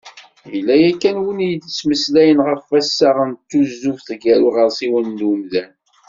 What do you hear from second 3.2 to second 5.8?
n tuzuft gar uɣersiw d umdan.